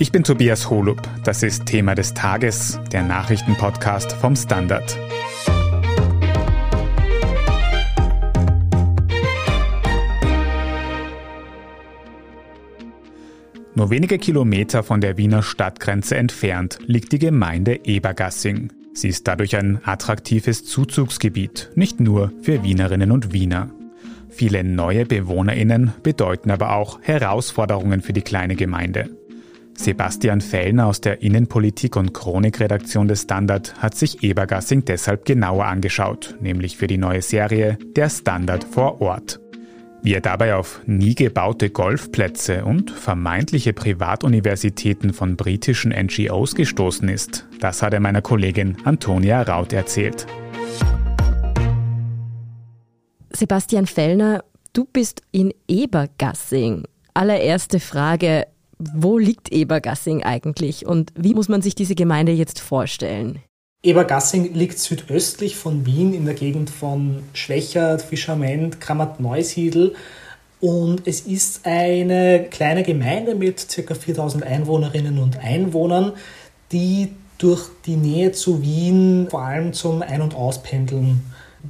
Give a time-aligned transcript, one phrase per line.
[0.00, 1.02] Ich bin Tobias Holub.
[1.24, 4.96] Das ist Thema des Tages, der Nachrichtenpodcast vom Standard.
[13.74, 18.72] Nur wenige Kilometer von der Wiener Stadtgrenze entfernt liegt die Gemeinde Ebergassing.
[18.92, 23.70] Sie ist dadurch ein attraktives Zuzugsgebiet, nicht nur für Wienerinnen und Wiener.
[24.28, 29.17] Viele neue Bewohnerinnen bedeuten aber auch Herausforderungen für die kleine Gemeinde.
[29.78, 36.34] Sebastian Fellner aus der Innenpolitik- und Chronikredaktion des Standard hat sich Ebergassing deshalb genauer angeschaut,
[36.40, 39.38] nämlich für die neue Serie Der Standard vor Ort.
[40.02, 47.46] Wie er dabei auf nie gebaute Golfplätze und vermeintliche Privatuniversitäten von britischen NGOs gestoßen ist,
[47.60, 50.26] das hat er meiner Kollegin Antonia Raut erzählt.
[53.30, 54.42] Sebastian Fellner,
[54.72, 56.82] du bist in Ebergassing.
[57.14, 58.46] Allererste Frage,
[58.78, 63.40] wo liegt Ebergassing eigentlich und wie muss man sich diese Gemeinde jetzt vorstellen?
[63.82, 69.94] Ebergassing liegt südöstlich von Wien in der Gegend von Schwächert, Fischerment, Krammert-Neusiedl
[70.60, 73.94] und es ist eine kleine Gemeinde mit ca.
[73.94, 76.12] 4000 Einwohnerinnen und Einwohnern,
[76.72, 81.22] die durch die Nähe zu Wien vor allem zum Ein- und Auspendeln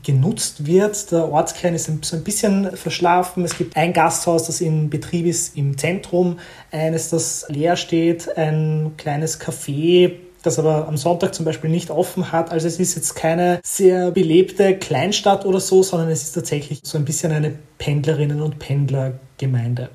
[0.02, 1.10] genutzt wird.
[1.12, 3.44] Der Ortskern ist so ein bisschen verschlafen.
[3.44, 6.38] Es gibt ein Gasthaus, das in Betrieb ist im Zentrum,
[6.70, 12.32] eines, das leer steht, ein kleines Café, das aber am Sonntag zum Beispiel nicht offen
[12.32, 12.50] hat.
[12.52, 16.98] Also es ist jetzt keine sehr belebte Kleinstadt oder so, sondern es ist tatsächlich so
[16.98, 19.90] ein bisschen eine Pendlerinnen- und Pendlergemeinde.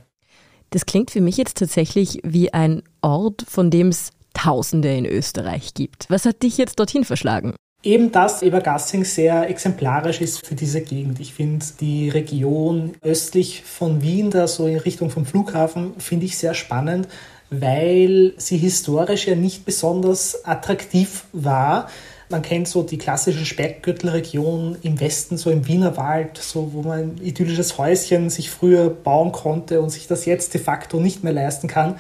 [0.72, 5.76] Das klingt für mich jetzt tatsächlich wie ein Ort, von dem es Tausende in Österreich
[5.76, 6.10] gibt.
[6.10, 7.54] Was hat dich jetzt dorthin verschlagen?
[7.86, 11.20] Eben dass Ebergassing sehr exemplarisch ist für diese Gegend.
[11.20, 16.38] Ich finde die Region östlich von Wien, da so in Richtung vom Flughafen, finde ich
[16.38, 17.10] sehr spannend,
[17.50, 21.90] weil sie historisch ja nicht besonders attraktiv war.
[22.30, 27.22] Man kennt so die klassische Speckgürtelregion im Westen, so im Wienerwald, so wo man ein
[27.22, 31.68] idyllisches Häuschen sich früher bauen konnte und sich das jetzt de facto nicht mehr leisten
[31.68, 31.96] kann.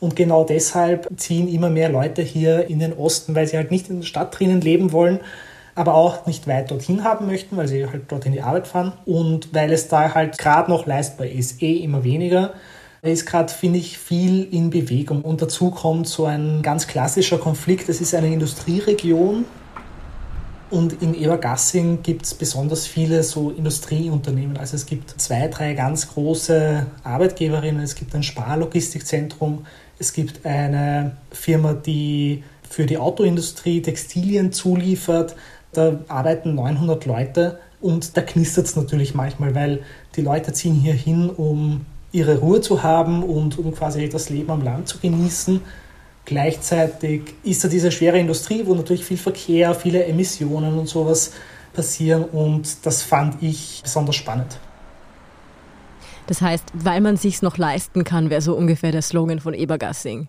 [0.00, 3.88] Und genau deshalb ziehen immer mehr Leute hier in den Osten, weil sie halt nicht
[3.88, 5.20] in der Stadt drinnen leben wollen,
[5.74, 8.92] aber auch nicht weit dorthin haben möchten, weil sie halt dort in die Arbeit fahren.
[9.06, 12.54] Und weil es da halt gerade noch leistbar ist, eh immer weniger.
[13.02, 15.22] Da ist gerade, finde ich, viel in Bewegung.
[15.22, 17.88] Und dazu kommt so ein ganz klassischer Konflikt.
[17.88, 19.44] Es ist eine Industrieregion,
[20.74, 24.56] und in Ebergassing gibt es besonders viele so Industrieunternehmen.
[24.56, 27.80] Also es gibt zwei, drei ganz große Arbeitgeberinnen.
[27.80, 29.66] Es gibt ein Sparlogistikzentrum,
[30.04, 35.34] es gibt eine Firma, die für die Autoindustrie Textilien zuliefert.
[35.72, 39.82] Da arbeiten 900 Leute und da knistert es natürlich manchmal, weil
[40.16, 44.50] die Leute ziehen hier hin, um ihre Ruhe zu haben und um quasi das Leben
[44.50, 45.62] am Land zu genießen.
[46.26, 51.32] Gleichzeitig ist da diese schwere Industrie, wo natürlich viel Verkehr, viele Emissionen und sowas
[51.72, 54.58] passieren und das fand ich besonders spannend.
[56.26, 60.28] Das heißt, weil man sich's noch leisten kann, wäre so ungefähr der Slogan von Ebergassing.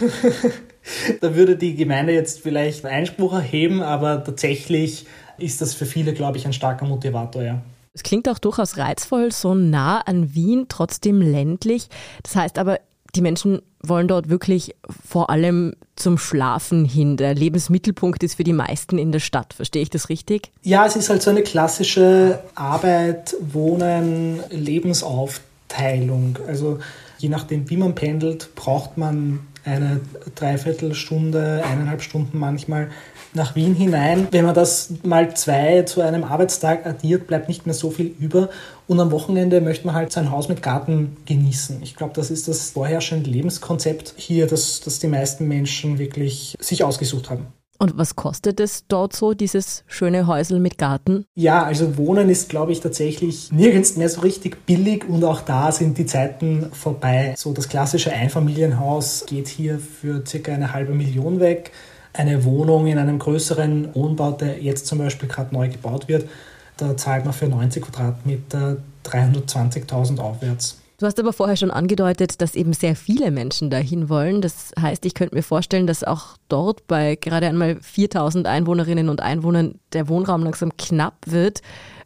[1.20, 5.06] da würde die Gemeinde jetzt vielleicht Einspruch erheben, aber tatsächlich
[5.38, 7.62] ist das für viele, glaube ich, ein starker Motivator, ja.
[7.92, 11.88] Es klingt auch durchaus reizvoll, so nah an Wien, trotzdem ländlich.
[12.22, 12.78] Das heißt aber,
[13.14, 14.74] die Menschen wollen dort wirklich
[15.06, 17.16] vor allem zum Schlafen hin.
[17.16, 19.54] Der Lebensmittelpunkt ist für die meisten in der Stadt.
[19.54, 20.50] Verstehe ich das richtig?
[20.62, 26.38] Ja, es ist halt so eine klassische Arbeit, Wohnen, Lebensaufteilung.
[26.46, 26.78] Also
[27.18, 30.00] je nachdem, wie man pendelt, braucht man eine
[30.34, 32.90] Dreiviertelstunde, eineinhalb Stunden manchmal
[33.36, 34.26] nach Wien hinein.
[34.32, 38.50] Wenn man das mal zwei zu einem Arbeitstag addiert, bleibt nicht mehr so viel über.
[38.88, 41.80] Und am Wochenende möchte man halt sein Haus mit Garten genießen.
[41.82, 46.82] Ich glaube, das ist das vorherrschende Lebenskonzept hier, das, das die meisten Menschen wirklich sich
[46.82, 47.46] ausgesucht haben.
[47.78, 51.26] Und was kostet es dort so, dieses schöne Häusel mit Garten?
[51.34, 55.70] Ja, also Wohnen ist, glaube ich, tatsächlich nirgends mehr so richtig billig und auch da
[55.72, 57.34] sind die Zeiten vorbei.
[57.36, 61.72] So das klassische Einfamilienhaus geht hier für circa eine halbe Million weg
[62.18, 66.28] eine Wohnung in einem größeren Wohnbau, der jetzt zum Beispiel gerade neu gebaut wird,
[66.76, 70.78] da zahlt man für 90 Quadratmeter 320.000 aufwärts.
[70.98, 74.40] Du hast aber vorher schon angedeutet, dass eben sehr viele Menschen dahin wollen.
[74.40, 79.20] Das heißt, ich könnte mir vorstellen, dass auch dort bei gerade einmal 4000 Einwohnerinnen und
[79.20, 81.60] Einwohnern der Wohnraum langsam knapp wird.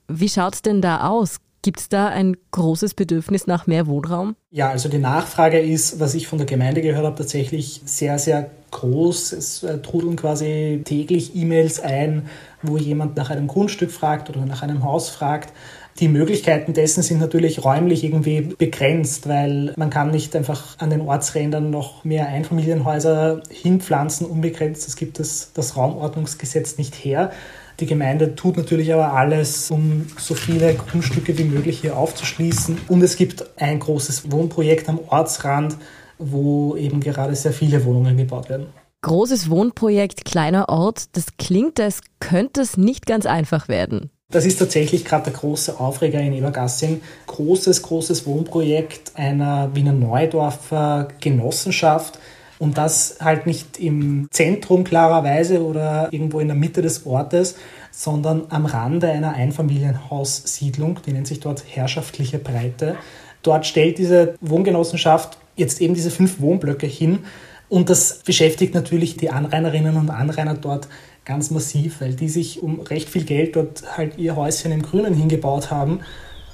[0.08, 1.36] Wie schaut es denn da aus?
[1.62, 4.34] Gibt es da ein großes Bedürfnis nach mehr Wohnraum?
[4.50, 8.50] Ja, also die Nachfrage ist, was ich von der Gemeinde gehört habe, tatsächlich sehr, sehr
[8.70, 9.32] groß.
[9.32, 12.26] Es äh, trudeln quasi täglich E-Mails ein,
[12.62, 15.52] wo jemand nach einem Grundstück fragt oder nach einem Haus fragt.
[15.99, 21.02] Die Möglichkeiten dessen sind natürlich räumlich irgendwie begrenzt, weil man kann nicht einfach an den
[21.02, 24.87] Ortsrändern noch mehr Einfamilienhäuser hinpflanzen, unbegrenzt.
[24.87, 27.32] Das gibt das, das Raumordnungsgesetz nicht her.
[27.81, 32.78] Die Gemeinde tut natürlich aber alles, um so viele Grundstücke wie möglich hier aufzuschließen.
[32.88, 35.76] Und es gibt ein großes Wohnprojekt am Ortsrand,
[36.20, 38.67] wo eben gerade sehr viele Wohnungen gebaut werden.
[39.02, 44.11] Großes Wohnprojekt, kleiner Ort, das klingt, als könnte es nicht ganz einfach werden.
[44.31, 47.00] Das ist tatsächlich gerade der große Aufreger in Ebergassing.
[47.26, 52.19] Großes, großes Wohnprojekt einer Wiener Neudorfer Genossenschaft.
[52.58, 57.56] Und das halt nicht im Zentrum klarerweise oder irgendwo in der Mitte des Ortes,
[57.90, 62.96] sondern am Rande einer Einfamilienhaussiedlung, die nennt sich dort Herrschaftliche Breite.
[63.43, 67.20] Dort stellt diese Wohngenossenschaft jetzt eben diese fünf Wohnblöcke hin.
[67.69, 70.88] Und das beschäftigt natürlich die Anrainerinnen und Anrainer dort
[71.25, 75.14] ganz massiv, weil die sich um recht viel Geld dort halt ihr Häuschen im Grünen
[75.14, 76.00] hingebaut haben.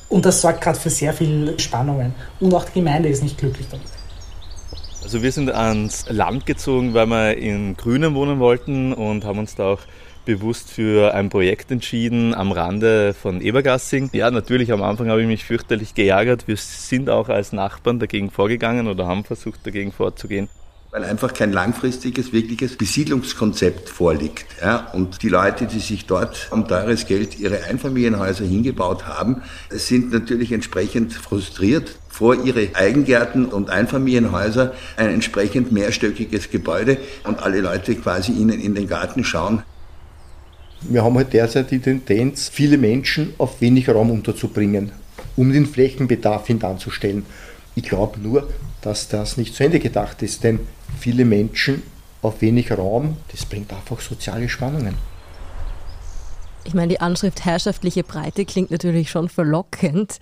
[0.09, 2.15] Und das sorgt gerade für sehr viel Spannungen.
[2.41, 3.87] Und auch die Gemeinde ist nicht glücklich damit.
[5.03, 9.55] Also wir sind ans Land gezogen, weil wir in Grünen wohnen wollten und haben uns
[9.55, 9.81] da auch
[10.27, 14.11] bewusst für ein Projekt entschieden am Rande von Ebergassing.
[14.13, 16.47] Ja, natürlich am Anfang habe ich mich fürchterlich geärgert.
[16.47, 20.51] Wir sind auch als Nachbarn dagegen vorgegangen oder haben versucht dagegen vorzugehen
[20.97, 24.47] weil einfach kein langfristiges, wirkliches Besiedlungskonzept vorliegt.
[24.63, 30.11] Ja, und die Leute, die sich dort um teures Geld ihre Einfamilienhäuser hingebaut haben, sind
[30.11, 37.95] natürlich entsprechend frustriert vor ihre Eigengärten und Einfamilienhäuser ein entsprechend mehrstöckiges Gebäude und alle Leute
[37.97, 39.65] quasi ihnen in den Garten schauen.
[40.89, 44.93] Wir haben halt derzeit die Tendenz, viele Menschen auf wenig Raum unterzubringen,
[45.37, 47.27] um den Flächenbedarf hintanzustellen.
[47.75, 48.49] Ich glaube nur,
[48.83, 50.61] dass das nicht zu Ende gedacht ist, denn
[50.99, 51.83] viele Menschen
[52.23, 54.95] auf wenig Raum, das bringt einfach soziale Spannungen.
[56.67, 60.19] Ich meine, die Anschrift herrschaftliche Breite klingt natürlich schon verlockend,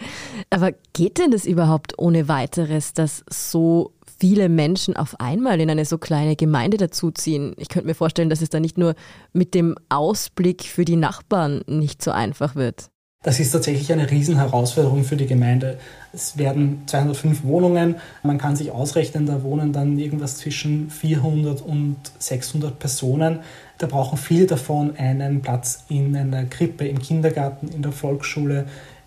[0.50, 5.84] aber geht denn das überhaupt ohne weiteres, dass so viele Menschen auf einmal in eine
[5.84, 7.55] so kleine Gemeinde dazuziehen?
[7.58, 8.94] Ich könnte mir vorstellen, dass es da nicht nur
[9.32, 12.90] mit dem Ausblick für die Nachbarn nicht so einfach wird.
[13.25, 15.78] Das ist tatsächlich eine Riesenherausforderung für die Gemeinde.
[16.12, 17.96] Es werden 205 Wohnungen.
[18.22, 23.38] Man kann sich ausrechnen, da wohnen dann irgendwas zwischen 400 und 600 Personen.
[23.78, 28.66] Da brauchen viele davon einen Platz in einer Krippe, im Kindergarten, in der Volksschule,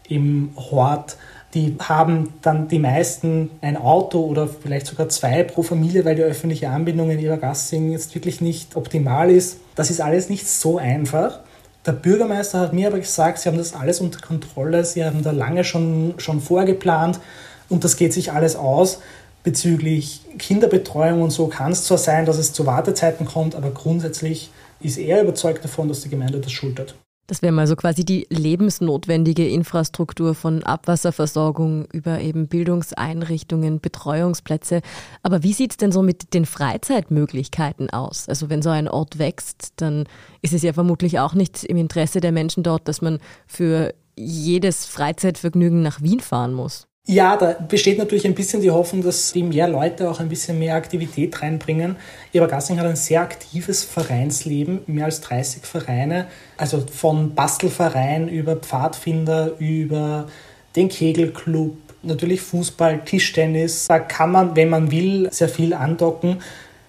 [0.09, 1.18] im Hort.
[1.53, 6.23] Die haben dann die meisten ein Auto oder vielleicht sogar zwei pro Familie, weil die
[6.23, 9.59] öffentliche Anbindung in ihrer Gassing jetzt wirklich nicht optimal ist.
[9.75, 11.39] Das ist alles nicht so einfach.
[11.85, 15.31] Der Bürgermeister hat mir aber gesagt, sie haben das alles unter Kontrolle, sie haben da
[15.31, 17.21] lange schon, schon vorgeplant
[17.69, 18.99] und das geht sich alles aus.
[19.44, 24.51] Bezüglich Kinderbetreuung und so kann es zwar sein, dass es zu Wartezeiten kommt, aber grundsätzlich
[24.81, 26.95] ist er überzeugt davon, dass die Gemeinde das schultert.
[27.27, 34.81] Das wäre mal so quasi die lebensnotwendige Infrastruktur von Abwasserversorgung über eben Bildungseinrichtungen, Betreuungsplätze.
[35.24, 38.29] Aber wie sieht es denn so mit den Freizeitmöglichkeiten aus?
[38.29, 40.06] Also wenn so ein Ort wächst, dann
[40.41, 44.85] ist es ja vermutlich auch nicht im Interesse der Menschen dort, dass man für jedes
[44.85, 46.87] Freizeitvergnügen nach Wien fahren muss.
[47.09, 50.59] Ja, da besteht natürlich ein bisschen die Hoffnung, dass die mehr Leute auch ein bisschen
[50.59, 51.95] mehr Aktivität reinbringen.
[52.33, 56.27] Ebergassing hat ein sehr aktives Vereinsleben, mehr als 30 Vereine,
[56.57, 60.27] also von Bastelverein über Pfadfinder, über
[60.75, 63.88] den Kegelclub, natürlich Fußball, Tischtennis.
[63.88, 66.42] Da kann man, wenn man will, sehr viel andocken.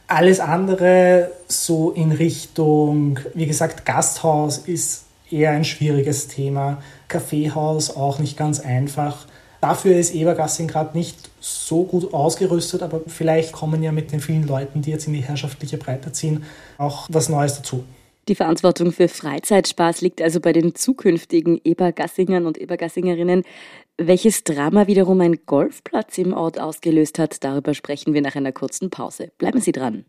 [0.09, 6.83] Alles andere so in Richtung, wie gesagt, Gasthaus ist eher ein schwieriges Thema.
[7.07, 9.29] Kaffeehaus auch nicht ganz einfach.
[9.61, 14.47] Dafür ist Ebergassing gerade nicht so gut ausgerüstet, aber vielleicht kommen ja mit den vielen
[14.47, 16.45] Leuten, die jetzt in die herrschaftliche Breite ziehen,
[16.79, 17.85] auch was Neues dazu.
[18.29, 23.43] Die Verantwortung für Freizeitspaß liegt also bei den zukünftigen Ebergassingern und Ebergassingerinnen.
[23.97, 28.91] Welches Drama wiederum ein Golfplatz im Ort ausgelöst hat, darüber sprechen wir nach einer kurzen
[28.91, 29.33] Pause.
[29.39, 30.05] Bleiben Sie dran.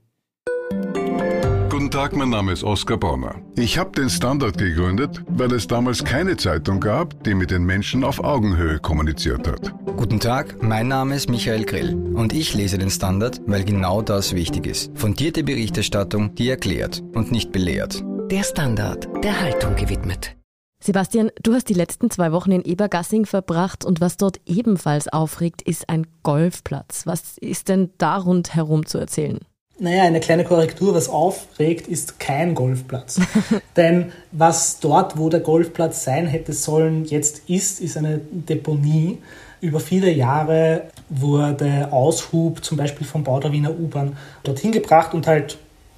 [1.79, 3.35] Guten Tag, mein Name ist Oskar Bonner.
[3.55, 8.03] Ich habe den Standard gegründet, weil es damals keine Zeitung gab, die mit den Menschen
[8.03, 9.73] auf Augenhöhe kommuniziert hat.
[9.95, 14.35] Guten Tag, mein Name ist Michael Grill und ich lese den Standard, weil genau das
[14.35, 14.91] wichtig ist.
[14.93, 18.03] Fundierte Berichterstattung, die erklärt und nicht belehrt.
[18.29, 20.35] Der Standard, der Haltung gewidmet.
[20.83, 25.61] Sebastian, du hast die letzten zwei Wochen in Ebergassing verbracht und was dort ebenfalls aufregt,
[25.61, 27.05] ist ein Golfplatz.
[27.05, 29.39] Was ist denn da rundherum zu erzählen?
[29.81, 33.19] Naja, eine kleine Korrektur, was aufregt, ist kein Golfplatz.
[33.77, 39.19] Denn was dort, wo der Golfplatz sein hätte sollen, jetzt ist, ist eine Deponie.
[39.61, 45.27] Über viele Jahre wurde Aushub zum Beispiel vom Bau der Wiener U-Bahn dorthin gebracht und
[45.27, 45.57] halt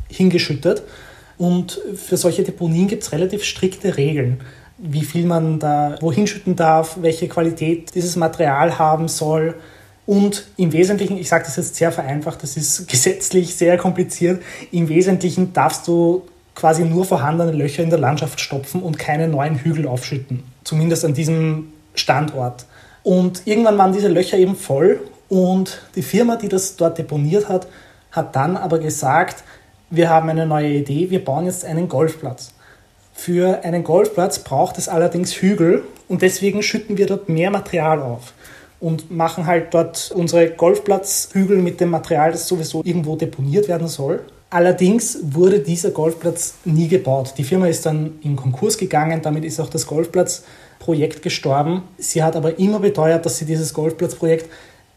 [0.09, 0.83] hingeschüttet.
[1.39, 4.41] Und für solche Deponien gibt es relativ strikte Regeln.
[4.83, 9.55] wie viel man da wohin schütten darf, welche Qualität dieses Material haben soll.
[10.11, 14.89] Und im Wesentlichen, ich sage das jetzt sehr vereinfacht, das ist gesetzlich sehr kompliziert, im
[14.89, 19.87] Wesentlichen darfst du quasi nur vorhandene Löcher in der Landschaft stopfen und keine neuen Hügel
[19.87, 20.43] aufschütten.
[20.65, 22.65] Zumindest an diesem Standort.
[23.03, 24.99] Und irgendwann waren diese Löcher eben voll
[25.29, 27.67] und die Firma, die das dort deponiert hat,
[28.11, 29.45] hat dann aber gesagt,
[29.91, 32.53] wir haben eine neue Idee, wir bauen jetzt einen Golfplatz.
[33.13, 38.33] Für einen Golfplatz braucht es allerdings Hügel und deswegen schütten wir dort mehr Material auf
[38.81, 44.21] und machen halt dort unsere Golfplatzhügel mit dem Material, das sowieso irgendwo deponiert werden soll.
[44.49, 47.35] Allerdings wurde dieser Golfplatz nie gebaut.
[47.37, 51.83] Die Firma ist dann in Konkurs gegangen, damit ist auch das Golfplatzprojekt gestorben.
[51.97, 54.49] Sie hat aber immer beteuert, dass sie dieses Golfplatzprojekt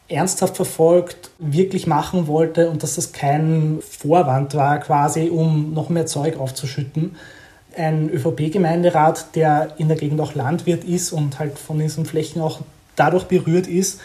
[0.09, 6.07] ernsthaft verfolgt, wirklich machen wollte und dass das kein Vorwand war, quasi um noch mehr
[6.07, 7.17] Zeug aufzuschütten.
[7.77, 12.61] Ein ÖVP-Gemeinderat, der in der Gegend auch Landwirt ist und halt von diesen Flächen auch
[12.97, 14.01] dadurch berührt ist,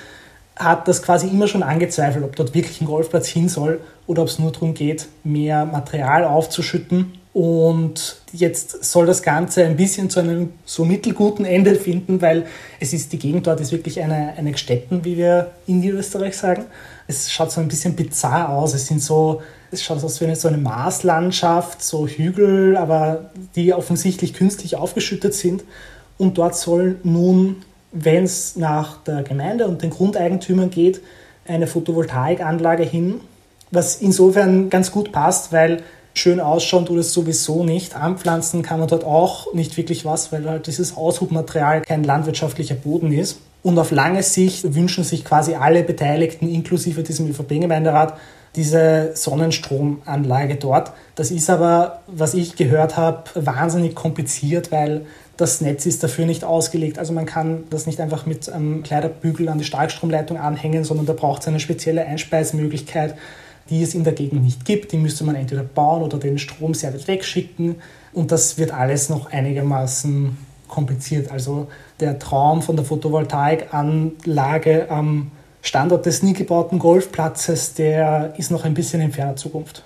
[0.56, 4.28] hat das quasi immer schon angezweifelt, ob dort wirklich ein Golfplatz hin soll oder ob
[4.28, 7.14] es nur darum geht, mehr Material aufzuschütten.
[7.32, 12.48] Und jetzt soll das Ganze ein bisschen zu einem so mittelguten Ende finden, weil
[12.80, 16.66] es ist, die Gegend dort ist wirklich eine, eine Gstetten, wie wir in Österreich sagen.
[17.08, 18.74] Es schaut so ein bisschen bizarr aus.
[18.74, 19.42] Es sind so,
[19.72, 25.34] es schaut aus wie eine, so eine Marslandschaft, so Hügel, aber die offensichtlich künstlich aufgeschüttet
[25.34, 25.64] sind.
[26.18, 27.58] Und dort soll nun
[27.92, 31.02] wenn es nach der Gemeinde und den Grundeigentümern geht,
[31.48, 33.22] eine Photovoltaikanlage hin,
[33.72, 37.96] was insofern ganz gut passt, weil schön ausschauen tut es sowieso nicht.
[37.96, 43.12] Anpflanzen kann man dort auch nicht wirklich was, weil halt dieses Aushubmaterial kein landwirtschaftlicher Boden
[43.12, 43.40] ist.
[43.62, 48.14] Und auf lange Sicht wünschen sich quasi alle Beteiligten, inklusive diesem ÖVP-Gemeinderat,
[48.60, 50.92] diese Sonnenstromanlage dort.
[51.16, 55.06] Das ist aber, was ich gehört habe, wahnsinnig kompliziert, weil
[55.38, 57.00] das Netz ist dafür nicht ausgelegt.
[57.00, 61.14] Also man kann das nicht einfach mit einem Kleiderbügel an die Starkstromleitung anhängen, sondern da
[61.14, 63.16] braucht es eine spezielle Einspeisemöglichkeit,
[63.70, 64.92] die es in der Gegend nicht gibt.
[64.92, 67.76] Die müsste man entweder bauen oder den Strom sehr weit wegschicken.
[68.12, 70.38] Und das wird alles noch einigermaßen
[70.68, 71.32] kompliziert.
[71.32, 71.68] Also
[72.02, 78.74] der Traum von der Photovoltaikanlage am Standort des nie gebauten Golfplatzes, der ist noch ein
[78.74, 79.84] bisschen in ferner Zukunft.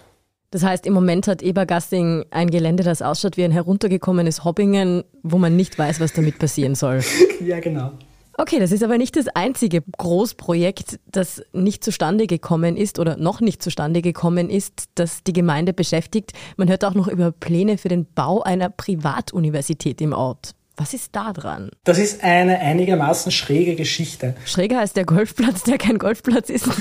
[0.51, 5.39] Das heißt, im Moment hat Ebergassing ein Gelände, das ausschaut wie ein heruntergekommenes Hobbingen, wo
[5.39, 7.01] man nicht weiß, was damit passieren soll.
[7.44, 7.92] ja, genau.
[8.36, 13.42] Okay, das ist aber nicht das einzige Großprojekt, das nicht zustande gekommen ist oder noch
[13.42, 16.34] nicht zustande gekommen ist, das die Gemeinde beschäftigt.
[16.58, 20.56] Man hört auch noch über Pläne für den Bau einer Privatuniversität im Ort.
[20.75, 21.70] Was ist da dran?
[21.84, 24.36] Das ist eine einigermaßen schräge Geschichte.
[24.46, 26.70] Schräger als der Golfplatz, der kein Golfplatz ist.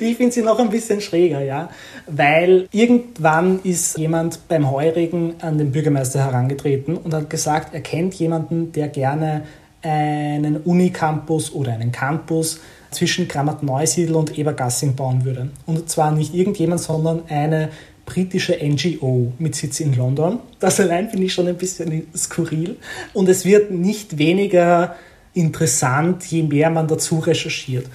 [0.00, 1.70] Ich finde sie noch ein bisschen schräger, ja.
[2.06, 8.12] Weil irgendwann ist jemand beim Heurigen an den Bürgermeister herangetreten und hat gesagt, er kennt
[8.14, 9.44] jemanden, der gerne
[9.82, 12.60] einen Unicampus oder einen Campus
[12.90, 15.50] zwischen Grammat-Neusiedl und Ebergassing bauen würde.
[15.64, 17.70] Und zwar nicht irgendjemand, sondern eine
[18.12, 20.38] britische NGO mit Sitz in London.
[20.60, 22.76] Das allein finde ich schon ein bisschen skurril.
[23.14, 24.96] Und es wird nicht weniger
[25.34, 27.86] interessant, je mehr man dazu recherchiert.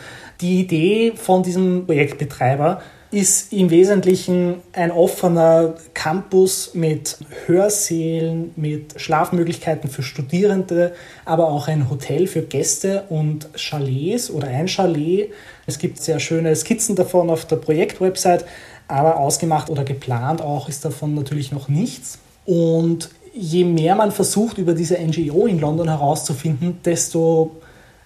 [0.41, 9.89] Die Idee von diesem Projektbetreiber ist im Wesentlichen ein offener Campus mit Hörsälen, mit Schlafmöglichkeiten
[9.89, 10.93] für Studierende,
[11.23, 15.31] aber auch ein Hotel für Gäste und Chalets oder ein Chalet.
[15.67, 18.45] Es gibt sehr schöne Skizzen davon auf der Projektwebsite,
[18.87, 22.19] aber ausgemacht oder geplant auch ist davon natürlich noch nichts.
[22.45, 27.51] Und je mehr man versucht, über diese NGO in London herauszufinden, desto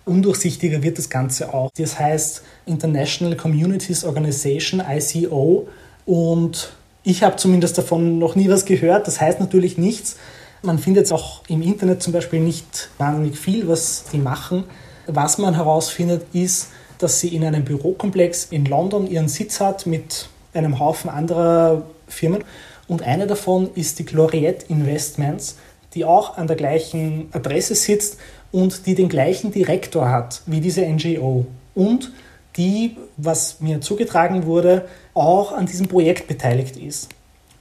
[0.06, 1.72] undurchsichtiger wird das Ganze auch.
[1.78, 5.68] Das heißt International Communities Organization, ICO.
[6.06, 6.74] Und
[7.04, 9.08] ich habe zumindest davon noch nie was gehört.
[9.08, 10.18] Das heißt natürlich nichts.
[10.64, 14.64] Man findet auch im Internet zum Beispiel nicht wahnsinnig viel, was die machen.
[15.08, 16.70] Was man herausfindet, ist,
[17.00, 22.43] dass sie in einem Bürokomplex in London ihren Sitz hat mit einem Haufen anderer Firmen.
[22.88, 25.58] Und eine davon ist die Gloriette Investments,
[25.93, 28.17] die auch an der gleichen Adresse sitzt
[28.51, 32.12] und die den gleichen Direktor hat wie diese NGO und
[32.58, 37.10] die, was mir zugetragen wurde, auch an diesem Projekt beteiligt ist.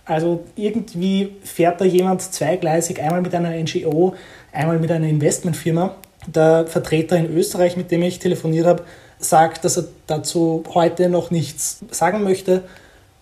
[0.05, 4.15] Also irgendwie fährt da jemand zweigleisig, einmal mit einer NGO,
[4.51, 5.95] einmal mit einer Investmentfirma.
[6.27, 8.83] Der Vertreter in Österreich, mit dem ich telefoniert habe,
[9.21, 12.65] sagt, dass er dazu heute noch nichts sagen möchte,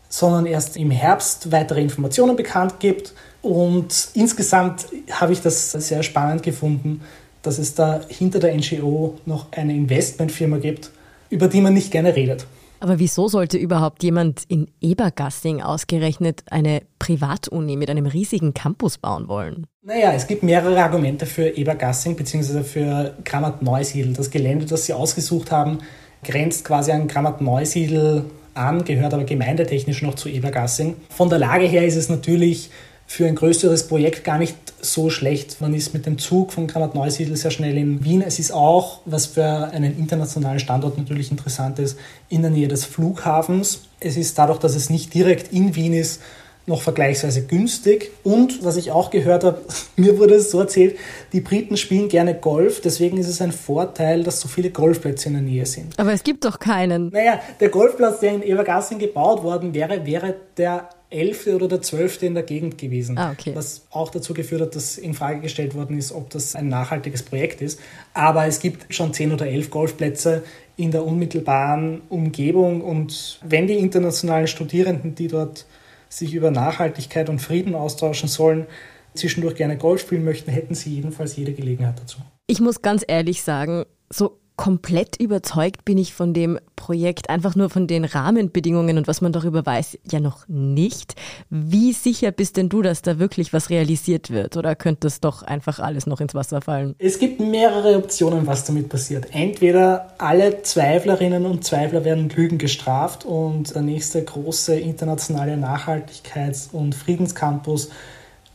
[0.09, 3.13] sondern erst im Herbst weitere Informationen bekannt gibt.
[3.43, 7.03] Und insgesamt habe ich das sehr spannend gefunden,
[7.43, 10.91] dass es da hinter der NGO noch eine Investmentfirma gibt,
[11.31, 12.47] über die man nicht gerne redet.
[12.81, 19.29] Aber wieso sollte überhaupt jemand in Ebergassing ausgerechnet eine Privatuni mit einem riesigen Campus bauen
[19.29, 19.67] wollen?
[19.83, 22.63] Naja, es gibt mehrere Argumente für Ebergassing bzw.
[22.63, 24.13] für Grammat-Neusiedl.
[24.13, 25.79] Das Gelände, das sie ausgesucht haben,
[26.23, 30.97] grenzt quasi an Grammat-Neusiedl an, gehört aber gemeindetechnisch noch zu Ebergassing.
[31.11, 32.71] Von der Lage her ist es natürlich
[33.09, 35.63] für ein größeres Projekt gar nicht so schlecht.
[35.63, 38.23] Man ist mit dem Zug von Grammat Neusiedl sehr schnell in Wien.
[38.23, 41.99] Es ist auch, was für einen internationalen Standort natürlich interessant ist,
[42.29, 43.85] in der Nähe des Flughafens.
[43.99, 46.21] Es ist dadurch, dass es nicht direkt in Wien ist,
[46.67, 48.11] noch vergleichsweise günstig.
[48.25, 49.63] Und was ich auch gehört habe,
[49.97, 50.97] mir wurde es so erzählt,
[51.33, 55.33] die Briten spielen gerne Golf, deswegen ist es ein Vorteil, dass so viele Golfplätze in
[55.33, 55.99] der Nähe sind.
[55.99, 57.09] Aber es gibt doch keinen.
[57.09, 62.27] Naja, der Golfplatz, der in Ebergassing gebaut worden wäre, wäre der elfte oder der zwölfte
[62.27, 63.17] in der Gegend gewesen.
[63.17, 63.55] Ah, okay.
[63.55, 67.23] Was auch dazu geführt hat, dass in Frage gestellt worden ist, ob das ein nachhaltiges
[67.23, 67.81] Projekt ist.
[68.15, 70.43] Aber es gibt schon zehn oder elf Golfplätze
[70.77, 75.67] in der unmittelbaren Umgebung und wenn die internationalen Studierenden, die dort
[76.09, 78.67] sich über Nachhaltigkeit und Frieden austauschen sollen,
[79.15, 82.19] zwischendurch gerne Golf spielen möchten, hätten sie jedenfalls jede Gelegenheit dazu.
[82.47, 87.71] Ich muss ganz ehrlich sagen, so komplett überzeugt bin ich von dem Projekt, einfach nur
[87.71, 91.15] von den Rahmenbedingungen und was man darüber weiß, ja noch nicht.
[91.49, 94.57] Wie sicher bist denn du, dass da wirklich was realisiert wird?
[94.57, 96.97] Oder könnte das doch einfach alles noch ins Wasser fallen?
[96.99, 99.29] Es gibt mehrere Optionen, was damit passiert.
[99.33, 106.97] Entweder alle Zweiflerinnen und Zweifler werden Lügen gestraft und der nächste große internationale Nachhaltigkeits- und
[106.97, 107.91] Friedenscampus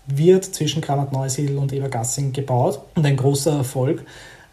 [0.05, 4.03] wird zwischen Grammat Neusiedl und Ebergassing gebaut und ein großer Erfolg.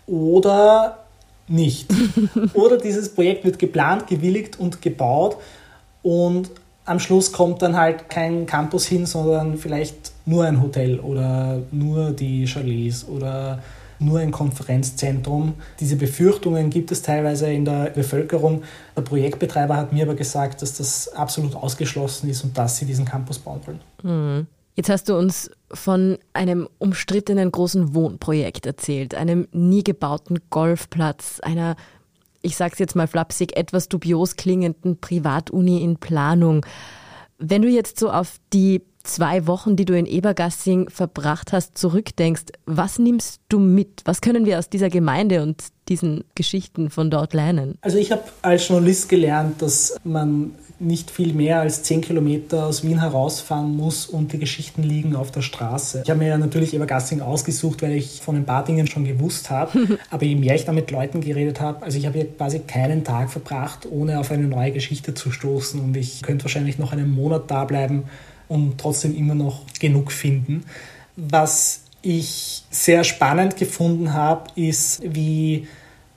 [0.07, 1.09] Oder
[1.50, 1.88] nicht.
[2.54, 5.37] Oder dieses Projekt wird geplant, gewilligt und gebaut
[6.02, 6.50] und
[6.85, 12.11] am Schluss kommt dann halt kein Campus hin, sondern vielleicht nur ein Hotel oder nur
[12.11, 13.62] die Chalets oder
[14.00, 15.54] nur ein Konferenzzentrum.
[15.78, 18.62] Diese Befürchtungen gibt es teilweise in der Bevölkerung.
[18.97, 23.04] Der Projektbetreiber hat mir aber gesagt, dass das absolut ausgeschlossen ist und dass sie diesen
[23.04, 23.80] Campus bauen wollen.
[24.02, 24.47] Mhm.
[24.80, 31.76] Jetzt hast du uns von einem umstrittenen großen Wohnprojekt erzählt, einem nie gebauten Golfplatz, einer,
[32.40, 36.64] ich sag's jetzt mal flapsig, etwas dubios klingenden Privatuni in Planung.
[37.36, 42.45] Wenn du jetzt so auf die zwei Wochen, die du in Ebergassing verbracht hast, zurückdenkst,
[42.64, 44.00] was nimmst du mit?
[44.06, 47.76] Was können wir aus dieser Gemeinde und diesen Geschichten von dort lernen?
[47.82, 52.82] Also ich habe als Journalist gelernt, dass man nicht viel mehr als zehn Kilometer aus
[52.82, 56.02] Wien herausfahren muss und die Geschichten liegen auf der Straße.
[56.04, 59.50] Ich habe mir ja natürlich Ebergassing ausgesucht, weil ich von ein paar Dingen schon gewusst
[59.50, 59.99] habe.
[60.10, 63.04] Aber je mehr ich da mit Leuten geredet habe, also ich habe hier quasi keinen
[63.04, 65.78] Tag verbracht, ohne auf eine neue Geschichte zu stoßen.
[65.80, 68.04] Und ich könnte wahrscheinlich noch einen Monat da bleiben
[68.49, 70.64] und trotzdem immer noch genug finden.
[71.16, 75.69] Was ich sehr spannend gefunden habe, ist, wie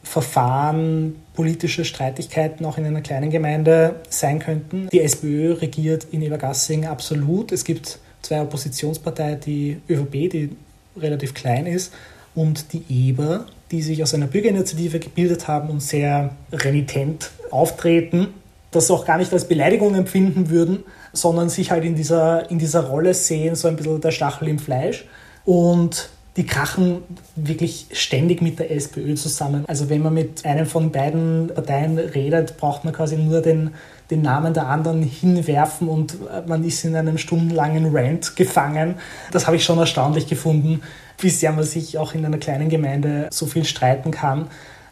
[0.04, 4.90] Verfahren, politische Streitigkeiten auch in einer kleinen Gemeinde sein könnten.
[4.92, 7.52] Die SPÖ regiert in Evergassing absolut.
[7.52, 10.50] Es gibt zwei Oppositionsparteien, die ÖVP, die
[10.98, 11.94] relativ klein ist,
[12.36, 18.28] und die Eber, die sich aus einer Bürgerinitiative gebildet haben und sehr renitent auftreten,
[18.72, 22.86] das auch gar nicht als Beleidigung empfinden würden, sondern sich halt in dieser, in dieser
[22.86, 25.06] Rolle sehen, so ein bisschen der Stachel im Fleisch.
[25.46, 27.04] Und die krachen
[27.36, 29.66] wirklich ständig mit der SPÖ zusammen.
[29.68, 33.72] Also wenn man mit einem von beiden Parteien redet, braucht man quasi nur den,
[34.10, 36.18] den Namen der anderen hinwerfen und
[36.48, 38.96] man ist in einem stundenlangen Rant gefangen.
[39.32, 40.82] Das habe ich schon erstaunlich gefunden,
[41.20, 44.48] wie sehr man sich auch in einer kleinen Gemeinde so viel streiten kann.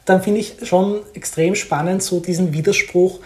[0.06, 3.20] Dann finde ich schon extrem spannend so diesen Widerspruch,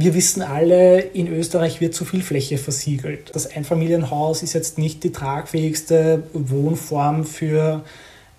[0.00, 3.34] wir wissen alle, in Österreich wird zu viel Fläche versiegelt.
[3.34, 7.82] Das Einfamilienhaus ist jetzt nicht die tragfähigste Wohnform für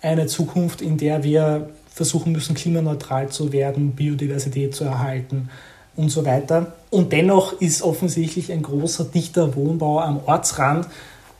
[0.00, 5.50] eine Zukunft, in der wir versuchen müssen, klimaneutral zu werden, Biodiversität zu erhalten
[5.96, 6.72] und so weiter.
[6.88, 10.86] Und dennoch ist offensichtlich ein großer, dichter Wohnbau am Ortsrand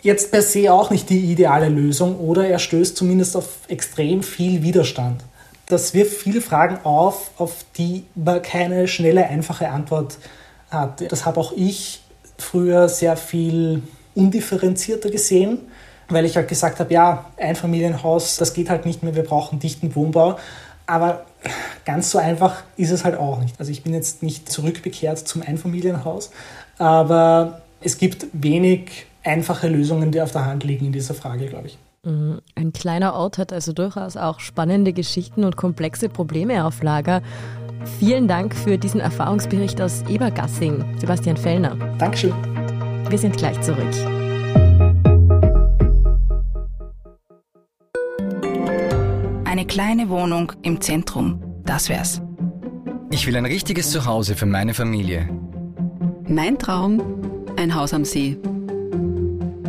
[0.02, 4.62] jetzt per se auch nicht die ideale Lösung oder er stößt zumindest auf extrem viel
[4.62, 5.24] Widerstand
[5.70, 10.18] das wirft viele Fragen auf, auf die man keine schnelle, einfache Antwort
[10.70, 11.10] hat.
[11.10, 12.02] Das habe auch ich
[12.38, 13.82] früher sehr viel
[14.14, 15.58] undifferenzierter gesehen,
[16.08, 19.94] weil ich halt gesagt habe, ja, Einfamilienhaus, das geht halt nicht mehr, wir brauchen dichten
[19.94, 20.38] Wohnbau.
[20.86, 21.26] Aber
[21.84, 23.58] ganz so einfach ist es halt auch nicht.
[23.58, 26.30] Also ich bin jetzt nicht zurückbekehrt zum Einfamilienhaus,
[26.78, 31.68] aber es gibt wenig einfache Lösungen, die auf der Hand liegen in dieser Frage, glaube
[31.68, 31.78] ich.
[32.04, 32.40] Mhm.
[32.54, 37.22] Ein kleiner Ort hat also durchaus auch spannende Geschichten und komplexe Probleme auf Lager.
[37.98, 41.76] Vielen Dank für diesen Erfahrungsbericht aus Ebergassing, Sebastian Fellner.
[41.98, 42.34] Dankeschön.
[43.08, 43.92] Wir sind gleich zurück.
[49.44, 52.22] Eine kleine Wohnung im Zentrum, das wär's.
[53.10, 55.28] Ich will ein richtiges Zuhause für meine Familie.
[56.28, 57.02] Mein Traum,
[57.56, 58.38] ein Haus am See.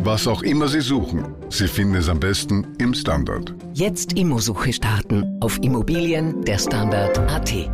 [0.04, 3.54] Was auch immer Sie suchen, Sie finden es am besten im Standard.
[3.72, 7.70] Jetzt Immosuche starten auf Immobilien der Standard.at.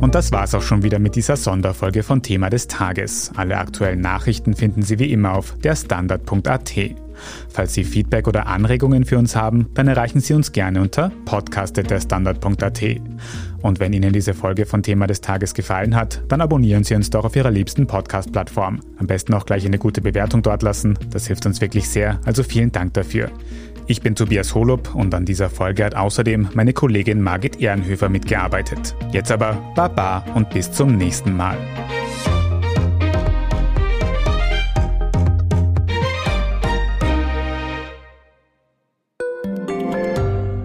[0.00, 3.30] Und das war's auch schon wieder mit dieser Sonderfolge von Thema des Tages.
[3.36, 6.72] Alle aktuellen Nachrichten finden Sie wie immer auf derstandard.at.
[7.50, 12.82] Falls Sie Feedback oder Anregungen für uns haben, dann erreichen Sie uns gerne unter podcast.derstandard.at.
[13.66, 17.10] Und wenn Ihnen diese Folge von Thema des Tages gefallen hat, dann abonnieren Sie uns
[17.10, 18.78] doch auf Ihrer liebsten Podcast-Plattform.
[18.96, 22.44] Am besten auch gleich eine gute Bewertung dort lassen, das hilft uns wirklich sehr, also
[22.44, 23.28] vielen Dank dafür.
[23.88, 28.94] Ich bin Tobias Holub und an dieser Folge hat außerdem meine Kollegin Margit Ehrenhöfer mitgearbeitet.
[29.10, 31.58] Jetzt aber Baba und bis zum nächsten Mal.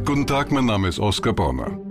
[0.05, 1.90] Guten Tag, mein Name ist Oskar Bonner.